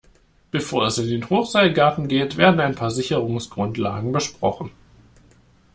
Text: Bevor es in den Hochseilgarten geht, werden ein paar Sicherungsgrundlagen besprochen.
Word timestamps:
Bevor 0.49 0.87
es 0.87 0.97
in 0.97 1.07
den 1.09 1.29
Hochseilgarten 1.29 2.07
geht, 2.07 2.35
werden 2.35 2.59
ein 2.59 2.73
paar 2.73 2.89
Sicherungsgrundlagen 2.89 4.11
besprochen. 4.11 4.71